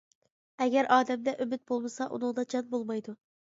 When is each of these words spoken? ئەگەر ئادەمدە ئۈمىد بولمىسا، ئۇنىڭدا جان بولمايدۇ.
ئەگەر 0.65 0.89
ئادەمدە 0.95 1.35
ئۈمىد 1.37 1.63
بولمىسا، 1.73 2.11
ئۇنىڭدا 2.11 2.51
جان 2.55 2.69
بولمايدۇ. 2.77 3.19